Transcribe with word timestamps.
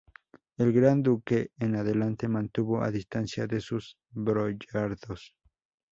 El 0.57 0.73
gran 0.73 1.03
duque 1.03 1.51
en 1.59 1.75
adelante 1.75 2.27
mantuvo 2.27 2.81
a 2.81 2.89
distancia 2.89 3.45
de 3.45 3.59
sus 3.61 3.99
boyardos. 4.09 5.35